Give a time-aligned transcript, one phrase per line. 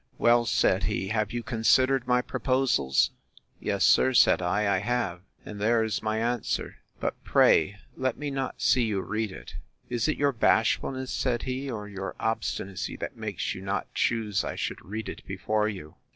[0.17, 3.11] Well, said he, have you considered my proposals?
[3.59, 8.31] Yes, sir, said I, I have: and there is my answer: But pray let me
[8.31, 9.57] not see you read it.
[9.89, 14.55] Is it your bashfulness, said he, or your obstinacy, that makes you not choose I
[14.55, 15.93] should read it before you?